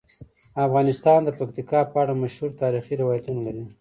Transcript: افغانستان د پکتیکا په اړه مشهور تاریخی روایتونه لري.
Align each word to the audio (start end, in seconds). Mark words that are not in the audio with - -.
افغانستان 0.67 1.19
د 1.23 1.29
پکتیکا 1.39 1.79
په 1.91 1.95
اړه 2.03 2.13
مشهور 2.23 2.51
تاریخی 2.61 2.93
روایتونه 3.01 3.39
لري. 3.47 3.63